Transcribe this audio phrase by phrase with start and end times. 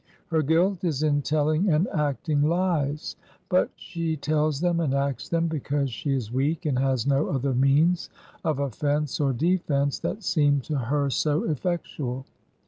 [0.29, 3.15] 'Her guilt is in telling and acting lies;
[3.49, 7.53] but she tells them and acts them because she is weak and has no other
[7.53, 8.09] means
[8.43, 12.25] of offence or defence that seem to her so effectual.